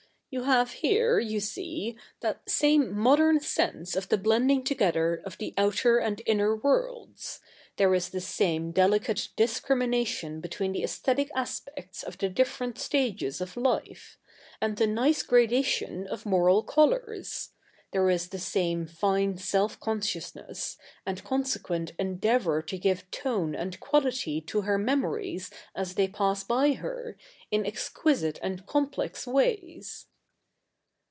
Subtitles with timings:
[0.33, 5.53] You have here, you see, that same modern sense of the blending together of the
[5.57, 7.41] outer and inner worlds;
[7.75, 13.57] there is the same delicate discrimination between the cxsthetic aspects of the different stages of
[13.57, 14.17] life,
[14.61, 17.49] and the nice gradation of moral colours:
[17.91, 24.39] there is the same fine self consciousness, and consequent endeavour to give tone and quality
[24.39, 27.17] to her memories as they pass by her,
[27.51, 30.05] in exquisite and complex ways.'